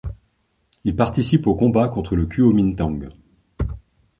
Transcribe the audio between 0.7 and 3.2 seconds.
Il participe aux combats contre le Kuomintang.